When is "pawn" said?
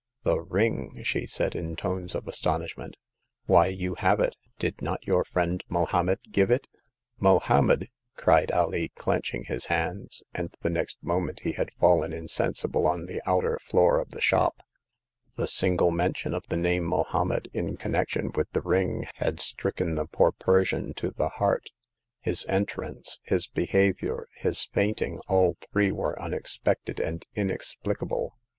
20.09-20.25